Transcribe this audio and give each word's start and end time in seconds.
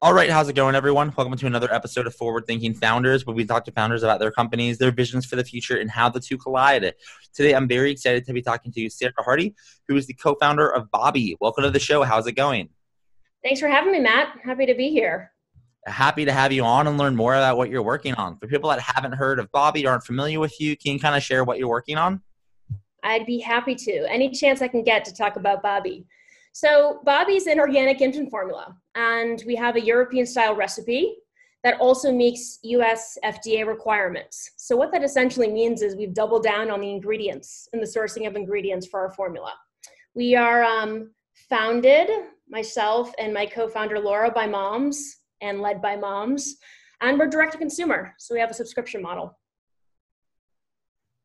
All 0.00 0.14
right, 0.14 0.30
how's 0.30 0.48
it 0.48 0.52
going, 0.52 0.76
everyone? 0.76 1.12
Welcome 1.16 1.36
to 1.36 1.46
another 1.46 1.74
episode 1.74 2.06
of 2.06 2.14
Forward 2.14 2.46
Thinking 2.46 2.72
Founders, 2.72 3.26
where 3.26 3.34
we 3.34 3.44
talk 3.44 3.64
to 3.64 3.72
founders 3.72 4.04
about 4.04 4.20
their 4.20 4.30
companies, 4.30 4.78
their 4.78 4.92
visions 4.92 5.26
for 5.26 5.34
the 5.34 5.42
future, 5.42 5.76
and 5.76 5.90
how 5.90 6.08
the 6.08 6.20
two 6.20 6.38
collide. 6.38 6.94
Today, 7.34 7.52
I'm 7.52 7.66
very 7.66 7.90
excited 7.90 8.24
to 8.26 8.32
be 8.32 8.40
talking 8.40 8.70
to 8.70 8.88
Sarah 8.90 9.12
Hardy, 9.18 9.56
who 9.88 9.96
is 9.96 10.06
the 10.06 10.14
co-founder 10.14 10.72
of 10.72 10.88
Bobbie. 10.92 11.36
Welcome 11.40 11.64
to 11.64 11.70
the 11.70 11.80
show. 11.80 12.04
How's 12.04 12.28
it 12.28 12.36
going? 12.36 12.68
Thanks 13.42 13.58
for 13.58 13.66
having 13.66 13.90
me, 13.90 13.98
Matt. 13.98 14.38
Happy 14.44 14.66
to 14.66 14.74
be 14.74 14.90
here. 14.90 15.32
Happy 15.84 16.24
to 16.24 16.32
have 16.32 16.52
you 16.52 16.62
on 16.62 16.86
and 16.86 16.96
learn 16.96 17.16
more 17.16 17.34
about 17.34 17.56
what 17.56 17.68
you're 17.68 17.82
working 17.82 18.14
on. 18.14 18.38
For 18.38 18.46
people 18.46 18.70
that 18.70 18.78
haven't 18.78 19.14
heard 19.14 19.40
of 19.40 19.50
Bobbie 19.50 19.84
or 19.84 19.90
aren't 19.90 20.04
familiar 20.04 20.38
with 20.38 20.60
you, 20.60 20.76
can 20.76 20.92
you 20.92 21.00
kind 21.00 21.16
of 21.16 21.24
share 21.24 21.42
what 21.42 21.58
you're 21.58 21.66
working 21.66 21.98
on? 21.98 22.22
I'd 23.02 23.26
be 23.26 23.40
happy 23.40 23.74
to. 23.74 24.08
Any 24.08 24.30
chance 24.30 24.62
I 24.62 24.68
can 24.68 24.84
get 24.84 25.04
to 25.06 25.12
talk 25.12 25.34
about 25.34 25.60
Bobbie. 25.60 26.06
So 26.60 26.98
Bobbie's 27.04 27.46
an 27.46 27.60
organic 27.60 28.00
infant 28.00 28.32
formula, 28.32 28.76
and 28.96 29.40
we 29.46 29.54
have 29.54 29.76
a 29.76 29.80
European 29.80 30.26
style 30.26 30.56
recipe 30.56 31.14
that 31.62 31.78
also 31.78 32.10
meets 32.10 32.58
US 32.64 33.16
FDA 33.24 33.64
requirements. 33.64 34.54
So 34.56 34.76
what 34.76 34.90
that 34.90 35.04
essentially 35.04 35.52
means 35.52 35.82
is 35.82 35.94
we've 35.94 36.12
doubled 36.12 36.42
down 36.42 36.68
on 36.68 36.80
the 36.80 36.90
ingredients 36.90 37.68
and 37.72 37.80
the 37.80 37.86
sourcing 37.86 38.26
of 38.26 38.34
ingredients 38.34 38.88
for 38.88 38.98
our 38.98 39.12
formula. 39.12 39.54
We 40.16 40.34
are 40.34 40.64
um, 40.64 41.12
founded, 41.48 42.10
myself 42.48 43.12
and 43.20 43.32
my 43.32 43.46
co-founder 43.46 44.00
Laura, 44.00 44.28
by 44.28 44.48
moms 44.48 45.18
and 45.40 45.60
led 45.60 45.80
by 45.80 45.94
moms, 45.94 46.56
and 47.00 47.20
we're 47.20 47.28
direct 47.28 47.52
to 47.52 47.58
consumer. 47.58 48.14
So 48.18 48.34
we 48.34 48.40
have 48.40 48.50
a 48.50 48.54
subscription 48.54 49.00
model. 49.00 49.38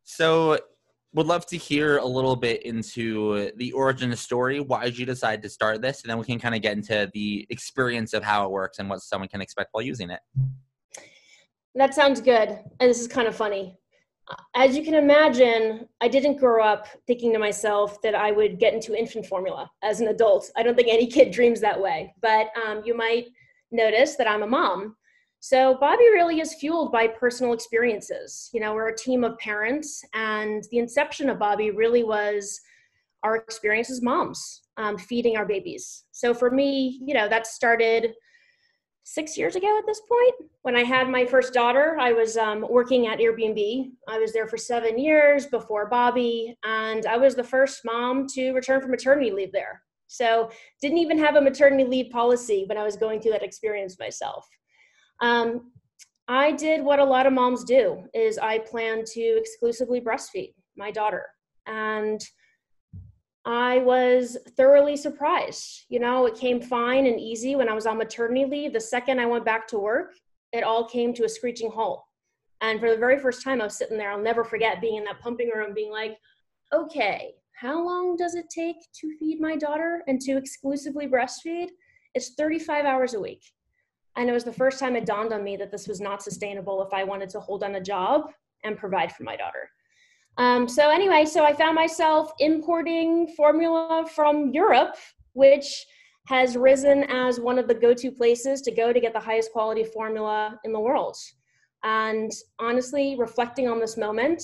So 0.03 0.59
would 1.13 1.27
love 1.27 1.45
to 1.47 1.57
hear 1.57 1.97
a 1.97 2.05
little 2.05 2.35
bit 2.35 2.63
into 2.63 3.51
the 3.57 3.71
origin 3.73 4.05
of 4.05 4.11
the 4.11 4.17
story. 4.17 4.59
Why 4.59 4.85
did 4.85 4.97
you 4.97 5.05
decide 5.05 5.41
to 5.43 5.49
start 5.49 5.81
this? 5.81 6.01
And 6.01 6.09
then 6.09 6.17
we 6.17 6.25
can 6.25 6.39
kind 6.39 6.55
of 6.55 6.61
get 6.61 6.75
into 6.75 7.09
the 7.13 7.45
experience 7.49 8.13
of 8.13 8.23
how 8.23 8.45
it 8.45 8.51
works 8.51 8.79
and 8.79 8.89
what 8.89 9.01
someone 9.01 9.29
can 9.29 9.41
expect 9.41 9.69
while 9.71 9.83
using 9.83 10.09
it. 10.09 10.19
That 11.75 11.93
sounds 11.93 12.19
good. 12.19 12.49
And 12.49 12.89
this 12.89 12.99
is 12.99 13.07
kind 13.07 13.27
of 13.27 13.35
funny. 13.35 13.77
As 14.55 14.75
you 14.75 14.83
can 14.83 14.95
imagine, 14.95 15.87
I 16.01 16.07
didn't 16.07 16.37
grow 16.37 16.63
up 16.63 16.87
thinking 17.05 17.33
to 17.33 17.39
myself 17.39 18.01
that 18.01 18.15
I 18.15 18.31
would 18.31 18.57
get 18.57 18.73
into 18.73 18.97
infant 18.97 19.25
formula 19.25 19.69
as 19.83 19.99
an 19.99 20.07
adult. 20.07 20.49
I 20.55 20.63
don't 20.63 20.75
think 20.75 20.87
any 20.87 21.07
kid 21.07 21.31
dreams 21.31 21.61
that 21.61 21.79
way. 21.79 22.13
But 22.21 22.47
um, 22.65 22.81
you 22.85 22.95
might 22.95 23.27
notice 23.71 24.15
that 24.15 24.29
I'm 24.29 24.43
a 24.43 24.47
mom. 24.47 24.95
So 25.43 25.75
Bobbie 25.75 26.09
really 26.13 26.39
is 26.39 26.53
fueled 26.53 26.93
by 26.93 27.05
personal 27.05 27.51
experiences. 27.51 28.49
You 28.53 28.61
know, 28.61 28.73
we're 28.73 28.87
a 28.87 28.97
team 28.97 29.25
of 29.25 29.37
parents, 29.39 30.01
and 30.13 30.63
the 30.71 30.77
inception 30.77 31.29
of 31.29 31.37
Bobbie 31.37 31.71
really 31.71 32.01
was 32.01 32.61
our 33.23 33.35
experience 33.35 33.91
as 33.91 34.01
moms, 34.01 34.61
um, 34.77 34.97
feeding 34.97 35.35
our 35.35 35.45
babies. 35.45 36.05
So 36.11 36.33
for 36.33 36.49
me, 36.49 37.01
you 37.05 37.13
know, 37.13 37.27
that 37.27 37.45
started 37.45 38.13
six 39.03 39.37
years 39.37 39.57
ago 39.57 39.77
at 39.77 39.85
this 39.85 39.99
point. 40.07 40.49
When 40.61 40.77
I 40.77 40.83
had 40.85 41.09
my 41.09 41.25
first 41.25 41.53
daughter, 41.53 41.97
I 41.99 42.13
was 42.13 42.37
um, 42.37 42.65
working 42.69 43.07
at 43.07 43.19
Airbnb. 43.19 43.91
I 44.07 44.19
was 44.19 44.31
there 44.31 44.47
for 44.47 44.55
seven 44.55 44.97
years 44.97 45.47
before 45.47 45.89
Bobbie, 45.89 46.57
and 46.63 47.05
I 47.05 47.17
was 47.17 47.35
the 47.35 47.43
first 47.43 47.81
mom 47.83 48.27
to 48.27 48.53
return 48.53 48.79
from 48.79 48.91
maternity 48.91 49.31
leave 49.31 49.51
there. 49.51 49.81
So 50.07 50.51
didn't 50.81 50.99
even 50.99 51.17
have 51.17 51.35
a 51.35 51.41
maternity 51.41 51.83
leave 51.83 52.11
policy 52.13 52.63
when 52.69 52.77
I 52.77 52.85
was 52.85 52.95
going 52.95 53.19
through 53.19 53.33
that 53.33 53.43
experience 53.43 53.99
myself. 53.99 54.47
Um, 55.23 55.71
I 56.27 56.51
did 56.51 56.83
what 56.83 56.99
a 56.99 57.03
lot 57.03 57.25
of 57.25 57.33
moms 57.33 57.63
do 57.63 58.03
is 58.13 58.37
I 58.37 58.59
plan 58.59 59.05
to 59.13 59.21
exclusively 59.21 60.01
breastfeed 60.01 60.53
my 60.75 60.91
daughter. 60.91 61.25
And 61.65 62.21
I 63.45 63.79
was 63.79 64.37
thoroughly 64.57 64.97
surprised. 64.97 65.85
You 65.87 65.99
know, 65.99 66.25
it 66.25 66.35
came 66.35 66.61
fine 66.61 67.05
and 67.05 67.19
easy 67.19 67.55
when 67.55 67.69
I 67.69 67.73
was 67.73 67.85
on 67.85 67.97
maternity 67.97 68.43
leave. 68.43 68.73
The 68.73 68.81
second 68.81 69.19
I 69.19 69.25
went 69.25 69.45
back 69.45 69.65
to 69.69 69.79
work, 69.79 70.13
it 70.51 70.63
all 70.65 70.89
came 70.89 71.13
to 71.13 71.23
a 71.23 71.29
screeching 71.29 71.71
halt. 71.71 72.03
And 72.59 72.81
for 72.81 72.89
the 72.89 72.97
very 72.97 73.17
first 73.17 73.43
time, 73.43 73.61
I 73.61 73.65
was 73.65 73.77
sitting 73.77 73.97
there. 73.97 74.11
I'll 74.11 74.21
never 74.21 74.43
forget 74.43 74.81
being 74.81 74.97
in 74.97 75.05
that 75.05 75.21
pumping 75.21 75.51
room, 75.55 75.73
being 75.73 75.91
like, 75.91 76.17
okay, 76.73 77.33
how 77.53 77.81
long 77.81 78.17
does 78.17 78.35
it 78.35 78.49
take 78.49 78.75
to 78.99 79.17
feed 79.19 79.39
my 79.39 79.55
daughter 79.55 80.03
and 80.07 80.19
to 80.21 80.35
exclusively 80.35 81.07
breastfeed? 81.07 81.69
It's 82.13 82.33
35 82.35 82.83
hours 82.83 83.13
a 83.13 83.21
week. 83.21 83.41
And 84.15 84.29
it 84.29 84.33
was 84.33 84.43
the 84.43 84.53
first 84.53 84.79
time 84.79 84.95
it 84.95 85.05
dawned 85.05 85.33
on 85.33 85.43
me 85.43 85.57
that 85.57 85.71
this 85.71 85.87
was 85.87 85.99
not 85.99 86.21
sustainable 86.21 86.83
if 86.83 86.93
I 86.93 87.03
wanted 87.03 87.29
to 87.31 87.39
hold 87.39 87.63
on 87.63 87.75
a 87.75 87.81
job 87.81 88.31
and 88.63 88.77
provide 88.77 89.11
for 89.11 89.23
my 89.23 89.35
daughter. 89.35 89.69
Um, 90.37 90.67
so, 90.67 90.89
anyway, 90.89 91.25
so 91.25 91.43
I 91.43 91.53
found 91.53 91.75
myself 91.75 92.31
importing 92.39 93.27
formula 93.35 94.05
from 94.15 94.51
Europe, 94.51 94.95
which 95.33 95.85
has 96.27 96.55
risen 96.55 97.03
as 97.09 97.39
one 97.39 97.59
of 97.59 97.67
the 97.67 97.73
go 97.73 97.93
to 97.93 98.11
places 98.11 98.61
to 98.61 98.71
go 98.71 98.93
to 98.93 98.99
get 98.99 99.13
the 99.13 99.19
highest 99.19 99.51
quality 99.51 99.83
formula 99.83 100.57
in 100.63 100.71
the 100.71 100.79
world. 100.79 101.17
And 101.83 102.31
honestly, 102.59 103.15
reflecting 103.19 103.67
on 103.67 103.79
this 103.79 103.97
moment, 103.97 104.41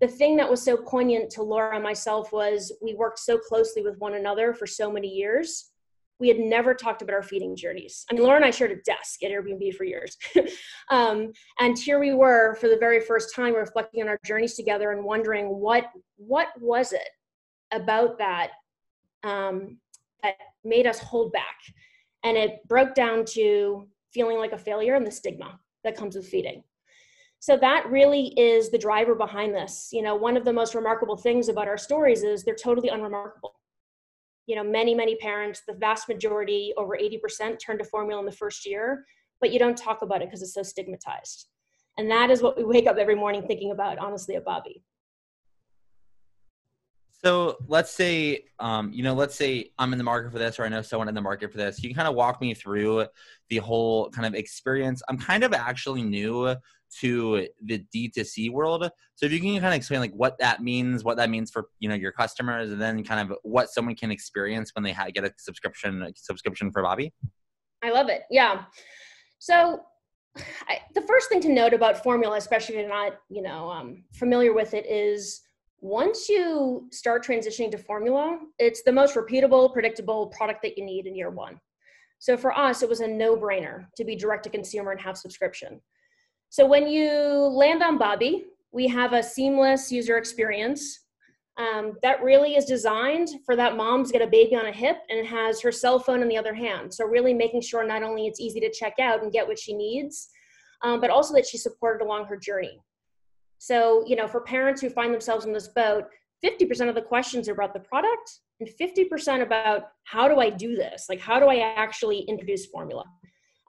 the 0.00 0.06
thing 0.06 0.36
that 0.36 0.48
was 0.48 0.62
so 0.62 0.76
poignant 0.76 1.28
to 1.30 1.42
Laura 1.42 1.74
and 1.74 1.82
myself 1.82 2.32
was 2.32 2.72
we 2.80 2.94
worked 2.94 3.18
so 3.18 3.36
closely 3.36 3.82
with 3.82 3.98
one 3.98 4.14
another 4.14 4.54
for 4.54 4.66
so 4.66 4.90
many 4.90 5.08
years 5.08 5.67
we 6.20 6.28
had 6.28 6.38
never 6.38 6.74
talked 6.74 7.02
about 7.02 7.14
our 7.14 7.22
feeding 7.22 7.54
journeys. 7.54 8.04
I 8.10 8.14
mean, 8.14 8.22
Laura 8.22 8.36
and 8.36 8.44
I 8.44 8.50
shared 8.50 8.72
a 8.72 8.82
desk 8.82 9.22
at 9.22 9.30
Airbnb 9.30 9.74
for 9.74 9.84
years. 9.84 10.16
um, 10.90 11.32
and 11.58 11.78
here 11.78 12.00
we 12.00 12.12
were 12.12 12.56
for 12.56 12.68
the 12.68 12.76
very 12.76 13.00
first 13.00 13.34
time 13.34 13.54
reflecting 13.54 14.02
on 14.02 14.08
our 14.08 14.18
journeys 14.24 14.54
together 14.54 14.90
and 14.90 15.04
wondering 15.04 15.46
what, 15.46 15.84
what 16.16 16.48
was 16.60 16.92
it 16.92 17.08
about 17.72 18.18
that 18.18 18.50
um, 19.22 19.78
that 20.22 20.34
made 20.64 20.86
us 20.86 20.98
hold 20.98 21.32
back? 21.32 21.56
And 22.24 22.36
it 22.36 22.66
broke 22.66 22.94
down 22.94 23.24
to 23.26 23.86
feeling 24.12 24.38
like 24.38 24.52
a 24.52 24.58
failure 24.58 24.96
and 24.96 25.06
the 25.06 25.12
stigma 25.12 25.60
that 25.84 25.96
comes 25.96 26.16
with 26.16 26.26
feeding. 26.26 26.64
So 27.40 27.56
that 27.58 27.86
really 27.88 28.28
is 28.36 28.70
the 28.70 28.78
driver 28.78 29.14
behind 29.14 29.54
this. 29.54 29.90
You 29.92 30.02
know, 30.02 30.16
one 30.16 30.36
of 30.36 30.44
the 30.44 30.52
most 30.52 30.74
remarkable 30.74 31.16
things 31.16 31.48
about 31.48 31.68
our 31.68 31.78
stories 31.78 32.24
is 32.24 32.42
they're 32.42 32.56
totally 32.56 32.88
unremarkable 32.88 33.54
you 34.48 34.56
know 34.56 34.64
many 34.64 34.94
many 34.94 35.14
parents 35.16 35.62
the 35.68 35.74
vast 35.74 36.08
majority 36.08 36.72
over 36.76 36.98
80% 36.98 37.60
turn 37.60 37.78
to 37.78 37.84
formula 37.84 38.18
in 38.18 38.26
the 38.26 38.32
first 38.32 38.66
year 38.66 39.04
but 39.40 39.52
you 39.52 39.58
don't 39.58 39.76
talk 39.76 40.02
about 40.02 40.22
it 40.22 40.28
because 40.28 40.42
it's 40.42 40.54
so 40.54 40.62
stigmatized. 40.62 41.46
And 41.96 42.10
that 42.10 42.30
is 42.30 42.42
what 42.42 42.56
we 42.56 42.64
wake 42.64 42.86
up 42.86 42.96
every 42.96 43.14
morning 43.14 43.42
thinking 43.46 43.72
about 43.72 43.98
honestly 43.98 44.36
at 44.36 44.44
bobbie 44.44 44.82
so 47.24 47.56
let's 47.66 47.92
say 47.92 48.44
um, 48.60 48.92
you 48.92 49.02
know 49.02 49.14
let's 49.14 49.34
say 49.34 49.70
i'm 49.78 49.92
in 49.92 49.98
the 49.98 50.04
market 50.04 50.32
for 50.32 50.38
this 50.38 50.58
or 50.58 50.64
i 50.64 50.68
know 50.68 50.82
someone 50.82 51.08
in 51.08 51.14
the 51.14 51.20
market 51.20 51.50
for 51.50 51.58
this 51.58 51.82
you 51.82 51.88
can 51.88 51.96
kind 51.96 52.08
of 52.08 52.14
walk 52.14 52.40
me 52.40 52.54
through 52.54 53.06
the 53.50 53.58
whole 53.58 54.08
kind 54.10 54.26
of 54.26 54.34
experience 54.34 55.02
i'm 55.08 55.18
kind 55.18 55.44
of 55.44 55.52
actually 55.52 56.02
new 56.02 56.54
to 57.00 57.46
the 57.64 57.84
D2C 57.94 58.50
world. 58.50 58.90
So 59.14 59.26
if 59.26 59.32
you 59.32 59.40
can 59.40 59.52
kind 59.54 59.66
of 59.66 59.74
explain 59.74 60.00
like 60.00 60.12
what 60.12 60.38
that 60.38 60.62
means, 60.62 61.04
what 61.04 61.16
that 61.16 61.30
means 61.30 61.50
for 61.50 61.68
you 61.80 61.88
know 61.88 61.94
your 61.94 62.12
customers, 62.12 62.70
and 62.70 62.80
then 62.80 63.04
kind 63.04 63.30
of 63.30 63.36
what 63.42 63.70
someone 63.70 63.94
can 63.94 64.10
experience 64.10 64.70
when 64.74 64.84
they 64.84 64.94
get 65.12 65.24
a 65.24 65.32
subscription 65.38 66.02
a 66.02 66.12
subscription 66.16 66.70
for 66.72 66.82
Bobbie. 66.82 67.12
I 67.82 67.90
love 67.90 68.08
it. 68.08 68.22
Yeah. 68.30 68.64
So 69.38 69.80
I, 70.68 70.80
the 70.94 71.02
first 71.02 71.28
thing 71.28 71.40
to 71.42 71.48
note 71.48 71.74
about 71.74 72.02
formula, 72.02 72.36
especially 72.36 72.76
if 72.76 72.80
you're 72.82 72.90
not 72.90 73.18
you 73.28 73.42
know 73.42 73.68
um, 73.68 74.04
familiar 74.14 74.52
with 74.52 74.74
it, 74.74 74.86
is 74.86 75.40
once 75.80 76.28
you 76.28 76.88
start 76.90 77.24
transitioning 77.24 77.70
to 77.70 77.78
formula, 77.78 78.38
it's 78.58 78.82
the 78.82 78.92
most 78.92 79.14
repeatable, 79.14 79.72
predictable 79.72 80.26
product 80.28 80.62
that 80.62 80.76
you 80.76 80.84
need 80.84 81.06
in 81.06 81.14
year 81.14 81.30
one. 81.30 81.58
So 82.18 82.36
for 82.36 82.56
us, 82.56 82.82
it 82.82 82.88
was 82.88 83.00
a 83.00 83.06
no 83.06 83.36
brainer 83.36 83.86
to 83.96 84.04
be 84.04 84.16
direct 84.16 84.44
to 84.44 84.50
consumer 84.50 84.90
and 84.90 85.00
have 85.00 85.16
subscription. 85.16 85.80
So 86.50 86.66
when 86.66 86.88
you 86.88 87.12
land 87.12 87.82
on 87.82 87.98
Bobbie, 87.98 88.46
we 88.72 88.88
have 88.88 89.12
a 89.12 89.22
seamless 89.22 89.92
user 89.92 90.16
experience 90.16 91.04
um, 91.58 91.94
that 92.02 92.22
really 92.22 92.54
is 92.54 92.64
designed 92.64 93.28
for 93.44 93.56
that 93.56 93.76
mom 93.76 94.04
to 94.04 94.12
get 94.12 94.22
a 94.22 94.26
baby 94.26 94.54
on 94.54 94.66
a 94.66 94.72
hip 94.72 94.98
and 95.10 95.26
has 95.26 95.60
her 95.60 95.72
cell 95.72 95.98
phone 95.98 96.22
in 96.22 96.28
the 96.28 96.36
other 96.36 96.54
hand. 96.54 96.92
So 96.92 97.04
really 97.04 97.34
making 97.34 97.62
sure 97.62 97.86
not 97.86 98.02
only 98.02 98.26
it's 98.26 98.40
easy 98.40 98.60
to 98.60 98.70
check 98.70 98.94
out 99.00 99.22
and 99.22 99.32
get 99.32 99.46
what 99.46 99.58
she 99.58 99.74
needs, 99.74 100.28
um, 100.82 101.00
but 101.00 101.10
also 101.10 101.34
that 101.34 101.46
she's 101.46 101.62
supported 101.62 102.04
along 102.04 102.26
her 102.26 102.36
journey. 102.36 102.80
So, 103.58 104.04
you 104.06 104.16
know, 104.16 104.28
for 104.28 104.40
parents 104.40 104.80
who 104.80 104.88
find 104.88 105.12
themselves 105.12 105.44
in 105.44 105.52
this 105.52 105.68
boat, 105.68 106.04
50% 106.44 106.88
of 106.88 106.94
the 106.94 107.02
questions 107.02 107.48
are 107.48 107.52
about 107.52 107.74
the 107.74 107.80
product 107.80 108.40
and 108.60 108.68
50% 108.68 109.42
about 109.42 109.88
how 110.04 110.28
do 110.28 110.40
I 110.40 110.50
do 110.50 110.76
this? 110.76 111.06
Like, 111.08 111.20
how 111.20 111.40
do 111.40 111.46
I 111.46 111.56
actually 111.56 112.20
introduce 112.20 112.66
formula? 112.66 113.04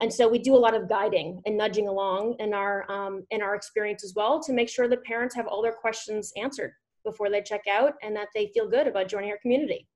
And 0.02 0.14
so 0.14 0.28
we 0.28 0.40
do 0.40 0.56
a 0.56 0.58
lot 0.58 0.76
of 0.76 0.88
guiding 0.88 1.42
and 1.46 1.58
nudging 1.58 1.88
along 1.88 2.36
in 2.40 2.54
our 2.54 2.90
um, 2.90 3.26
in 3.32 3.42
our 3.42 3.54
experience 3.54 4.04
as 4.04 4.14
well 4.16 4.42
to 4.44 4.54
make 4.54 4.70
sure 4.70 4.88
that 4.88 5.04
parents 5.04 5.36
have 5.36 5.46
all 5.48 5.62
their 5.62 5.74
questions 5.74 6.32
answered 6.38 6.72
before 7.04 7.30
they 7.30 7.42
check 7.42 7.62
out 7.70 7.94
and 8.02 8.16
that 8.16 8.28
they 8.34 8.48
feel 8.54 8.70
good 8.70 8.88
about 8.88 9.10
joining 9.10 9.30
our 9.30 9.38
community. 9.40 9.88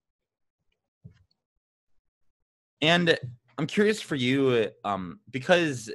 And 2.82 3.18
I'm 3.58 3.68
curious 3.68 4.02
for 4.02 4.16
you 4.16 4.70
um, 4.84 5.20
because 5.32 5.90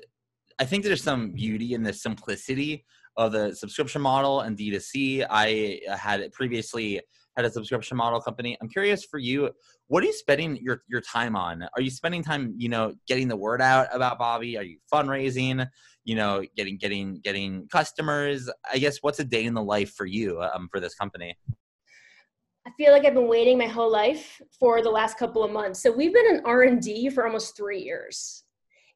I 0.59 0.65
think 0.65 0.85
there's 0.85 1.03
some 1.03 1.33
beauty 1.33 1.75
in 1.75 1.83
the 1.83 1.93
simplicity 1.93 2.87
of 3.19 3.33
the 3.33 3.55
subscription 3.55 4.01
model 4.01 4.41
and 4.41 4.57
D2C. 4.57 5.27
I 5.29 5.81
had 5.95 6.33
previously 6.33 7.01
had 7.37 7.45
a 7.45 7.51
subscription 7.51 7.97
model 7.97 8.21
company. 8.21 8.57
I'm 8.61 8.69
curious 8.69 9.05
for 9.05 9.19
you, 9.19 9.51
what 9.89 10.03
are 10.03 10.07
you 10.07 10.13
spending 10.13 10.57
your, 10.57 10.83
your 10.89 11.01
time 11.01 11.37
on? 11.37 11.69
Are 11.77 11.83
you 11.83 11.91
spending 11.91 12.23
time, 12.23 12.55
you 12.57 12.69
know, 12.69 12.95
getting 13.07 13.29
the 13.29 13.37
word 13.37 13.61
out 13.61 13.89
about 13.93 14.19
Bobbie? 14.19 14.57
Are 14.57 14.63
you 14.63 14.79
fundraising, 14.93 15.67
you 16.05 16.15
know, 16.15 16.45
getting, 16.57 16.79
getting, 16.79 17.21
getting 17.21 17.69
customers? 17.69 18.49
I 18.73 18.79
guess 18.79 18.99
what's 19.03 19.19
a 19.19 19.25
day 19.25 19.45
in 19.45 19.55
the 19.55 19.63
life 19.63 19.95
for 19.95 20.07
you 20.07 20.41
um, 20.41 20.69
for 20.71 20.81
this 20.81 20.95
company? 20.95 21.37
I 22.67 22.71
feel 22.77 22.93
like 22.93 23.05
I've 23.05 23.15
been 23.15 23.29
waiting 23.29 23.59
my 23.59 23.67
whole 23.67 23.91
life 23.91 24.41
for 24.59 24.83
the 24.83 24.91
last 24.91 25.19
couple 25.19 25.43
of 25.43 25.51
months. 25.51 25.83
So 25.83 25.91
we've 25.91 26.13
been 26.13 26.27
in 26.27 26.43
R&D 26.45 27.11
for 27.11 27.27
almost 27.27 27.57
three 27.57 27.83
years 27.83 28.45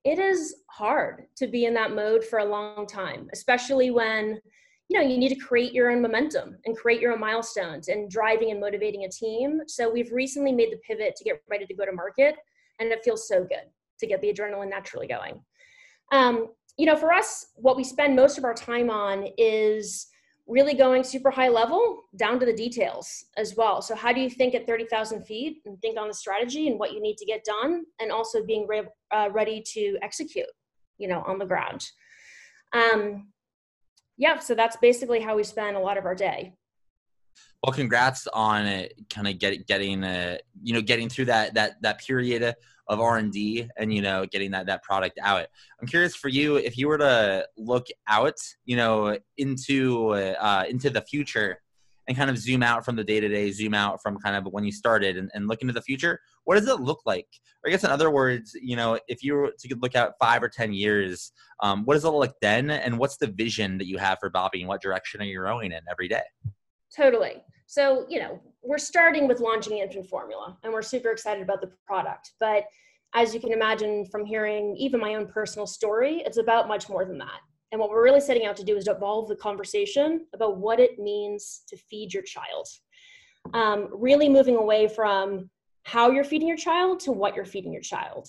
it 0.04 0.19
is 0.19 0.56
hard 0.69 1.25
to 1.37 1.46
be 1.46 1.64
in 1.64 1.75
that 1.75 1.94
mode 1.94 2.25
for 2.25 2.40
a 2.40 2.44
long 2.44 2.87
time, 2.87 3.28
especially 3.32 3.90
when 3.90 4.40
you 4.88 4.99
know 4.99 5.06
you 5.06 5.16
need 5.16 5.28
to 5.28 5.37
create 5.37 5.72
your 5.72 5.90
own 5.90 6.02
momentum 6.02 6.56
and 6.64 6.76
create 6.76 7.00
your 7.00 7.12
own 7.12 7.20
milestones 7.20 7.88
and 7.88 8.10
driving 8.10 8.50
and 8.50 8.60
motivating 8.60 9.04
a 9.04 9.08
team. 9.08 9.60
So 9.66 9.90
we've 9.90 10.12
recently 10.12 10.52
made 10.52 10.72
the 10.72 10.78
pivot 10.78 11.16
to 11.16 11.25
get 11.25 11.43
ready 11.49 11.66
to 11.66 11.75
go 11.75 11.87
to 11.87 11.93
market, 11.93 12.37
and 12.81 12.90
it 12.90 13.04
feels 13.04 13.28
so 13.28 13.44
good 13.44 13.70
to 14.00 14.06
get 14.06 14.20
the 14.20 14.32
adrenaline 14.32 14.70
naturally 14.70 15.06
going. 15.06 15.40
Um, 16.10 16.49
you 16.76 16.87
know, 16.87 16.96
for 16.96 17.12
us, 17.12 17.46
what 17.54 17.76
we 17.76 17.84
spend 17.84 18.16
most 18.16 18.38
of 18.38 18.44
our 18.44 18.54
time 18.54 18.90
on 18.90 19.28
is 19.38 20.08
really 20.52 20.75
going 20.75 21.02
super 21.02 21.31
high 21.31 21.49
level 21.49 22.02
down 22.16 22.38
to 22.38 22.46
the 22.46 22.52
details 22.52 23.25
as 23.37 23.56
well. 23.56 23.81
So, 23.81 23.94
how 23.94 24.12
do 24.12 24.20
you 24.20 24.28
think 24.28 24.54
at 24.54 24.66
30,000 24.66 25.25
feet 25.25 25.62
and 25.64 25.81
think 25.81 25.99
on 25.99 26.08
the 26.08 26.14
strategy 26.14 26.69
and 26.69 26.78
what 26.78 26.93
you 26.93 27.00
need 27.00 27.16
to 27.16 27.25
get 27.25 27.44
done, 27.44 27.84
and 27.99 28.12
also 28.12 28.44
being 28.44 28.66
re- 28.69 28.88
uh, 29.10 29.31
ready 29.32 29.62
to 29.72 29.99
execute, 30.02 30.46
you 30.99 31.08
know, 31.08 31.22
on 31.26 31.38
the 31.38 31.46
ground? 31.46 31.84
Um, 32.72 33.32
yeah, 34.19 34.38
so 34.38 34.54
that's 34.54 34.76
basically 34.76 35.20
how 35.20 35.37
we 35.37 35.44
spend 35.44 35.76
a 35.76 35.81
lot 35.81 35.96
of 35.96 36.04
our 36.04 36.14
day. 36.14 36.54
Well, 37.62 37.73
congrats 37.73 38.26
on 38.32 38.88
kind 39.08 39.29
of 39.29 39.38
get, 39.38 39.67
getting, 39.67 40.02
uh, 40.02 40.38
you 40.62 40.75
know, 40.75 40.82
getting 40.82 41.08
through 41.08 41.26
that 41.26 41.55
that 41.55 41.81
that 41.82 41.99
period 41.99 42.55
of 42.88 43.00
r&d 43.00 43.69
and 43.76 43.94
you 43.94 44.02
know 44.02 44.26
getting 44.26 44.50
that 44.50 44.67
that 44.67 44.82
product 44.82 45.19
out. 45.23 45.46
I'm 45.81 45.87
curious 45.87 46.14
for 46.14 46.29
you 46.29 46.56
if 46.56 46.76
you 46.76 46.88
were 46.88 46.99
to 46.99 47.46
look 47.56 47.87
out 48.08 48.37
you 48.64 48.76
know 48.76 49.17
into 49.38 50.11
uh, 50.11 50.64
into 50.69 50.90
the 50.90 51.00
future 51.02 51.58
and 52.08 52.17
kind 52.17 52.31
of 52.31 52.37
zoom 52.37 52.64
out 52.64 52.84
from 52.84 52.96
the 52.96 53.05
day 53.05 53.20
to 53.20 53.29
day 53.29 53.50
zoom 53.52 53.75
out 53.75 54.02
from 54.02 54.19
kind 54.19 54.35
of 54.35 54.52
when 54.52 54.64
you 54.64 54.73
started 54.73 55.17
and, 55.17 55.31
and 55.35 55.46
look 55.46 55.62
into 55.62 55.73
the 55.73 55.82
future 55.82 56.19
what 56.44 56.58
does 56.58 56.67
it 56.69 56.81
look 56.81 57.00
like? 57.06 57.28
Or 57.62 57.69
i 57.69 57.70
guess 57.70 57.85
in 57.85 57.90
other 57.90 58.11
words 58.11 58.56
you 58.61 58.76
know 58.76 58.99
if 59.08 59.23
you 59.23 59.35
were 59.35 59.52
to 59.56 59.76
look 59.76 59.94
out 59.94 60.14
five 60.20 60.43
or 60.43 60.49
ten 60.49 60.73
years 60.73 61.32
um, 61.62 61.85
what 61.85 61.94
does 61.94 62.05
it 62.05 62.08
look 62.08 62.20
like 62.20 62.35
then? 62.43 62.70
And 62.70 62.99
what's 62.99 63.19
the 63.19 63.28
vision 63.28 63.78
that 63.78 63.87
you 63.87 63.96
have 63.99 64.19
for 64.19 64.28
Bobbie? 64.28 64.62
And 64.62 64.69
what 64.69 64.82
direction 64.82 65.20
are 65.20 65.25
you 65.25 65.40
rowing 65.40 65.70
in 65.70 65.81
every 65.88 66.08
day 66.08 66.23
totally 66.94 67.43
so, 67.73 68.05
you 68.06 68.19
know, 68.19 68.39
we're 68.62 68.77
starting 68.77 69.27
with 69.27 69.41
launching 69.41 69.79
infant 69.79 70.06
formula 70.06 70.59
and 70.62 70.71
we're 70.71 70.83
super 70.83 71.11
excited 71.11 71.43
about 71.43 71.62
the 71.62 71.71
product. 71.87 72.33
But 72.39 72.65
as 73.15 73.33
you 73.33 73.41
can 73.41 73.50
imagine 73.50 74.05
from 74.12 74.27
hearing 74.27 74.77
even 74.77 75.00
my 75.00 75.15
own 75.15 75.27
personal 75.27 75.67
story, 75.67 76.23
it's 76.27 76.37
about 76.37 76.69
much 76.69 76.91
more 76.91 77.06
than 77.06 77.17
that. 77.17 77.41
And 77.71 77.81
what 77.81 77.89
we're 77.89 78.05
really 78.05 78.21
setting 78.21 78.44
out 78.44 78.56
to 78.56 78.62
do 78.62 78.77
is 78.77 78.85
to 78.85 78.91
evolve 78.91 79.29
the 79.29 79.37
conversation 79.37 80.27
about 80.35 80.59
what 80.59 80.81
it 80.81 80.99
means 80.99 81.62
to 81.69 81.79
feed 81.79 82.12
your 82.12 82.25
child. 82.25 82.69
Um, 83.55 83.88
really 83.91 84.29
moving 84.29 84.56
away 84.56 84.87
from 84.87 85.49
how 85.85 86.11
you're 86.11 86.25
feeding 86.25 86.47
your 86.47 86.59
child 86.59 87.00
to 87.00 87.12
what 87.12 87.35
you're 87.35 87.47
feeding 87.47 87.73
your 87.73 87.81
child 87.81 88.29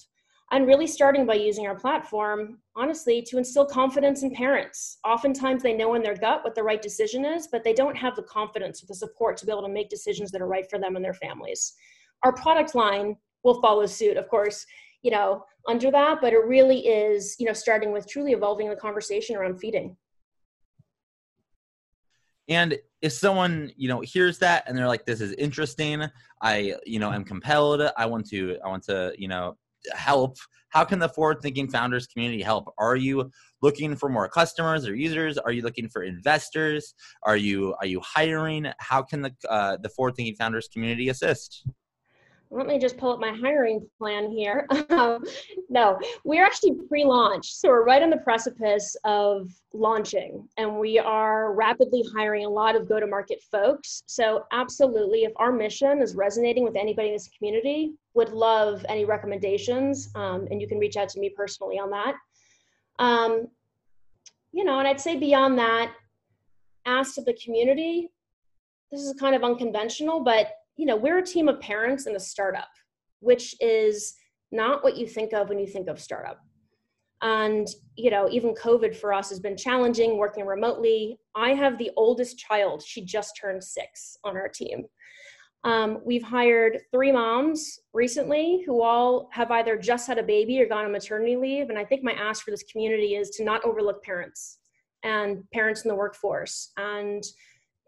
and 0.51 0.67
really 0.67 0.87
starting 0.87 1.25
by 1.25 1.33
using 1.33 1.65
our 1.67 1.75
platform 1.75 2.59
honestly 2.75 3.21
to 3.21 3.37
instill 3.37 3.65
confidence 3.65 4.23
in 4.23 4.31
parents. 4.31 4.99
Oftentimes 5.05 5.63
they 5.63 5.73
know 5.73 5.95
in 5.95 6.03
their 6.03 6.15
gut 6.15 6.43
what 6.43 6.55
the 6.55 6.63
right 6.63 6.81
decision 6.81 7.25
is 7.25 7.47
but 7.47 7.63
they 7.63 7.73
don't 7.73 7.95
have 7.95 8.15
the 8.15 8.23
confidence 8.23 8.83
or 8.83 8.87
the 8.87 8.95
support 8.95 9.37
to 9.37 9.45
be 9.45 9.51
able 9.51 9.63
to 9.63 9.69
make 9.69 9.89
decisions 9.89 10.31
that 10.31 10.41
are 10.41 10.47
right 10.47 10.69
for 10.69 10.79
them 10.79 10.95
and 10.95 11.03
their 11.03 11.13
families. 11.13 11.73
Our 12.23 12.33
product 12.33 12.75
line 12.75 13.15
will 13.43 13.61
follow 13.61 13.85
suit 13.85 14.17
of 14.17 14.27
course 14.29 14.65
you 15.01 15.11
know 15.11 15.43
under 15.67 15.91
that 15.91 16.19
but 16.21 16.33
it 16.33 16.45
really 16.45 16.87
is 16.87 17.35
you 17.39 17.45
know 17.45 17.53
starting 17.53 17.91
with 17.91 18.07
truly 18.07 18.31
evolving 18.33 18.69
the 18.69 18.75
conversation 18.75 19.35
around 19.35 19.57
feeding. 19.59 19.95
And 22.49 22.77
if 23.01 23.13
someone 23.13 23.71
you 23.75 23.87
know 23.87 24.01
hears 24.01 24.37
that 24.39 24.65
and 24.67 24.77
they're 24.77 24.87
like 24.87 25.05
this 25.05 25.21
is 25.21 25.33
interesting. 25.33 26.03
I 26.41 26.75
you 26.85 26.99
know 26.99 27.11
am 27.11 27.23
compelled. 27.23 27.81
I 27.97 28.05
want 28.05 28.27
to 28.29 28.57
i 28.63 28.67
want 28.67 28.83
to 28.83 29.13
you 29.17 29.27
know 29.27 29.57
help? 29.93 30.37
How 30.69 30.83
can 30.83 30.97
the 30.97 31.09
forward 31.09 31.41
thinking 31.41 31.69
founders 31.69 32.07
community 32.07 32.41
help? 32.41 32.73
Are 32.79 32.95
you 32.95 33.31
looking 33.61 33.95
for 33.95 34.09
more 34.09 34.27
customers 34.27 34.87
or 34.87 34.95
users? 34.95 35.37
Are 35.37 35.51
you 35.51 35.61
looking 35.61 35.87
for 35.87 36.03
investors? 36.03 36.95
Are 37.23 37.37
you 37.37 37.75
are 37.79 37.85
you 37.85 38.01
hiring? 38.01 38.71
How 38.79 39.03
can 39.03 39.21
the 39.21 39.33
uh, 39.47 39.77
the 39.77 39.89
forward 39.89 40.15
thinking 40.15 40.35
founders 40.35 40.67
community 40.67 41.09
assist 41.09 41.67
let 42.53 42.67
me 42.67 42.77
just 42.77 42.97
pull 42.97 43.11
up 43.11 43.19
my 43.19 43.33
hiring 43.33 43.85
plan 43.97 44.29
here. 44.29 44.67
No, 45.69 45.97
we're 46.23 46.45
actually 46.45 46.75
pre 46.87 47.03
launch. 47.03 47.51
So 47.51 47.69
we're 47.69 47.83
right 47.83 48.03
on 48.03 48.11
the 48.11 48.17
precipice 48.17 48.95
of 49.05 49.49
launching, 49.73 50.47
and 50.57 50.77
we 50.77 50.99
are 50.99 51.53
rapidly 51.53 52.03
hiring 52.15 52.45
a 52.45 52.49
lot 52.49 52.75
of 52.75 52.87
go 52.87 52.99
to 52.99 53.07
market 53.07 53.41
folks. 53.51 54.03
So, 54.05 54.45
absolutely, 54.51 55.23
if 55.23 55.31
our 55.37 55.51
mission 55.51 55.99
is 55.99 56.13
resonating 56.13 56.63
with 56.63 56.75
anybody 56.75 57.07
in 57.07 57.15
this 57.15 57.27
community, 57.35 57.93
would 58.13 58.29
love 58.29 58.85
any 58.87 59.03
recommendations. 59.03 60.09
Um, 60.13 60.47
and 60.51 60.61
you 60.61 60.67
can 60.67 60.77
reach 60.77 60.95
out 60.95 61.09
to 61.09 61.19
me 61.19 61.29
personally 61.29 61.79
on 61.79 61.89
that. 61.89 62.15
Um, 62.99 63.47
you 64.51 64.63
know, 64.63 64.77
and 64.77 64.87
I'd 64.87 65.01
say 65.01 65.17
beyond 65.17 65.57
that, 65.57 65.91
ask 66.85 67.17
of 67.17 67.25
the 67.25 67.33
community. 67.43 68.11
This 68.91 69.01
is 69.01 69.13
kind 69.19 69.33
of 69.33 69.43
unconventional, 69.43 70.23
but 70.23 70.51
you 70.77 70.85
know, 70.85 70.95
we're 70.95 71.19
a 71.19 71.25
team 71.25 71.47
of 71.47 71.59
parents 71.59 72.07
in 72.07 72.15
a 72.15 72.19
startup, 72.19 72.69
which 73.19 73.55
is 73.61 74.15
not 74.51 74.83
what 74.83 74.97
you 74.97 75.07
think 75.07 75.33
of 75.33 75.49
when 75.49 75.59
you 75.59 75.67
think 75.67 75.87
of 75.87 75.99
startup. 75.99 76.39
And, 77.21 77.67
you 77.95 78.11
know, 78.11 78.27
even 78.29 78.53
COVID 78.53 78.95
for 78.95 79.13
us 79.13 79.29
has 79.29 79.39
been 79.39 79.55
challenging 79.55 80.17
working 80.17 80.45
remotely. 80.45 81.19
I 81.35 81.53
have 81.53 81.77
the 81.77 81.91
oldest 81.95 82.37
child, 82.37 82.83
she 82.85 83.03
just 83.05 83.37
turned 83.39 83.63
six 83.63 84.17
on 84.23 84.35
our 84.35 84.49
team. 84.49 84.83
Um, 85.63 85.99
we've 86.03 86.23
hired 86.23 86.81
three 86.91 87.13
moms 87.13 87.79
recently 87.93 88.63
who 88.65 88.81
all 88.81 89.29
have 89.31 89.49
either 89.51 89.77
just 89.77 90.07
had 90.07 90.17
a 90.17 90.23
baby 90.23 90.61
or 90.61 90.67
gone 90.67 90.83
on 90.83 90.91
maternity 90.91 91.37
leave. 91.37 91.69
And 91.69 91.79
I 91.79 91.85
think 91.85 92.03
my 92.03 92.11
ask 92.11 92.43
for 92.43 92.51
this 92.51 92.63
community 92.63 93.15
is 93.15 93.29
to 93.31 93.45
not 93.45 93.63
overlook 93.63 94.03
parents 94.03 94.57
and 95.03 95.49
parents 95.51 95.83
in 95.83 95.89
the 95.89 95.95
workforce 95.95 96.71
and 96.75 97.23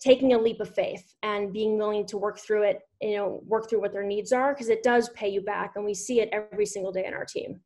taking 0.05 0.33
a 0.33 0.37
leap 0.37 0.59
of 0.59 0.73
faith 0.73 1.15
and 1.23 1.51
being 1.51 1.77
willing 1.77 2.05
to 2.05 2.17
work 2.17 2.37
through 2.37 2.63
it 2.63 2.81
you 3.01 3.17
know 3.17 3.41
work 3.47 3.69
through 3.69 3.81
what 3.81 3.91
their 3.91 4.03
needs 4.03 4.31
are 4.31 4.53
because 4.53 4.69
it 4.69 4.83
does 4.83 5.09
pay 5.09 5.27
you 5.27 5.41
back 5.41 5.73
and 5.75 5.83
we 5.83 5.93
see 5.93 6.21
it 6.21 6.29
every 6.31 6.65
single 6.65 6.91
day 6.91 7.05
in 7.05 7.13
our 7.13 7.25
team. 7.25 7.59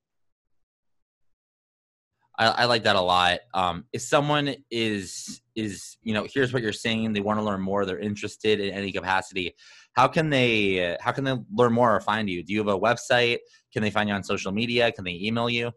I, 2.37 2.47
I 2.47 2.65
like 2.65 2.83
that 2.83 2.95
a 2.95 3.01
lot. 3.01 3.39
Um, 3.53 3.85
if 3.91 4.01
someone 4.01 4.55
is 4.71 5.41
is 5.55 5.97
you 6.01 6.13
know 6.13 6.25
here's 6.33 6.53
what 6.53 6.61
you're 6.63 6.71
saying 6.71 7.11
they 7.11 7.19
want 7.19 7.39
to 7.39 7.43
learn 7.43 7.59
more 7.59 7.85
they're 7.85 7.99
interested 7.99 8.61
in 8.61 8.73
any 8.73 8.93
capacity 8.93 9.53
how 9.93 10.07
can 10.07 10.29
they 10.29 10.97
how 11.01 11.11
can 11.11 11.25
they 11.25 11.35
learn 11.53 11.73
more 11.73 11.93
or 11.93 11.99
find 11.99 12.29
you? 12.29 12.41
Do 12.41 12.53
you 12.53 12.59
have 12.59 12.67
a 12.67 12.79
website? 12.79 13.39
Can 13.73 13.81
they 13.81 13.91
find 13.91 14.07
you 14.07 14.15
on 14.15 14.23
social 14.23 14.51
media? 14.51 14.91
Can 14.93 15.03
they 15.03 15.19
email 15.21 15.49
you? 15.49 15.71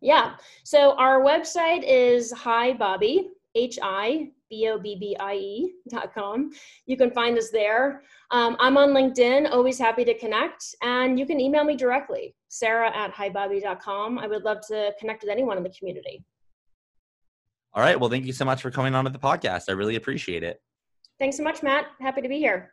Yeah. 0.00 0.36
So 0.64 0.92
our 0.96 1.20
website 1.22 1.82
is 1.86 2.32
hi 2.32 2.72
bobbie 2.72 3.28
h 3.54 3.78
i 3.82 4.30
B 4.54 4.68
O 4.68 4.78
B 4.78 4.96
B 4.96 5.16
I 5.18 5.34
E.com. 5.34 6.50
You 6.86 6.96
can 6.96 7.10
find 7.10 7.36
us 7.36 7.50
there. 7.50 8.02
Um, 8.30 8.56
I'm 8.60 8.76
on 8.76 8.90
LinkedIn, 8.90 9.50
always 9.50 9.78
happy 9.78 10.04
to 10.04 10.16
connect. 10.16 10.74
And 10.82 11.18
you 11.18 11.26
can 11.26 11.40
email 11.40 11.64
me 11.64 11.76
directly, 11.76 12.34
sarah 12.48 12.96
at 12.96 13.12
hibobbie.com. 13.12 14.18
I 14.18 14.26
would 14.26 14.42
love 14.42 14.58
to 14.68 14.92
connect 15.00 15.22
with 15.22 15.30
anyone 15.30 15.56
in 15.56 15.62
the 15.62 15.74
community. 15.76 16.24
All 17.72 17.82
right. 17.82 17.98
Well, 17.98 18.10
thank 18.10 18.26
you 18.26 18.32
so 18.32 18.44
much 18.44 18.62
for 18.62 18.70
coming 18.70 18.94
on 18.94 19.04
to 19.04 19.10
the 19.10 19.18
podcast. 19.18 19.64
I 19.68 19.72
really 19.72 19.96
appreciate 19.96 20.44
it. 20.44 20.60
Thanks 21.18 21.36
so 21.36 21.42
much, 21.42 21.62
Matt. 21.62 21.86
Happy 22.00 22.22
to 22.22 22.28
be 22.28 22.38
here. 22.38 22.72